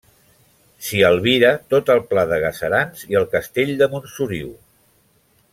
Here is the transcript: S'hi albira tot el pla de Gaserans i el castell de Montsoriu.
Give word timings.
S'hi 0.85 1.01
albira 1.09 1.51
tot 1.75 1.91
el 1.95 2.01
pla 2.13 2.25
de 2.33 2.41
Gaserans 2.45 3.05
i 3.13 3.21
el 3.23 3.31
castell 3.37 3.77
de 3.83 3.93
Montsoriu. 3.93 4.51